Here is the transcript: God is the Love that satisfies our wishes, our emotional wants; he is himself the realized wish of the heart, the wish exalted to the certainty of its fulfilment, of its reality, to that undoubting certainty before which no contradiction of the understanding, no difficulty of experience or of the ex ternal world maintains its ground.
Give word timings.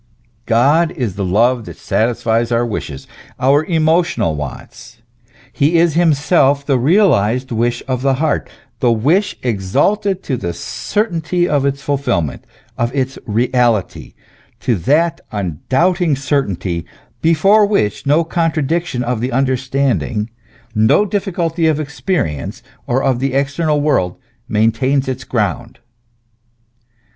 God 0.47 0.89
is 0.93 1.13
the 1.13 1.23
Love 1.23 1.65
that 1.65 1.77
satisfies 1.77 2.51
our 2.51 2.65
wishes, 2.65 3.05
our 3.39 3.63
emotional 3.65 4.35
wants; 4.35 4.97
he 5.53 5.77
is 5.77 5.93
himself 5.93 6.65
the 6.65 6.79
realized 6.79 7.51
wish 7.51 7.83
of 7.87 8.01
the 8.01 8.15
heart, 8.15 8.49
the 8.79 8.91
wish 8.91 9.37
exalted 9.43 10.23
to 10.23 10.37
the 10.37 10.53
certainty 10.53 11.47
of 11.47 11.67
its 11.67 11.83
fulfilment, 11.83 12.45
of 12.79 12.91
its 12.95 13.19
reality, 13.27 14.15
to 14.61 14.75
that 14.75 15.21
undoubting 15.31 16.15
certainty 16.15 16.83
before 17.21 17.67
which 17.67 18.07
no 18.07 18.23
contradiction 18.23 19.03
of 19.03 19.21
the 19.21 19.31
understanding, 19.31 20.31
no 20.73 21.05
difficulty 21.05 21.67
of 21.67 21.79
experience 21.79 22.63
or 22.87 23.03
of 23.03 23.19
the 23.19 23.35
ex 23.35 23.55
ternal 23.55 23.79
world 23.79 24.17
maintains 24.49 25.07
its 25.07 25.23
ground. 25.23 25.77